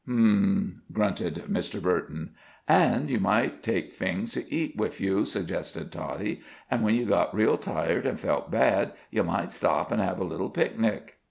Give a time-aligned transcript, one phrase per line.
[0.07, 1.79] "H'm!" grunted Mr.
[1.79, 2.31] Burton.
[2.67, 7.35] "An' you might take fings to eat wif you," suggested Toddie, "an' when you got
[7.35, 11.19] real tired and felt bad, you might stop and have a little picnic.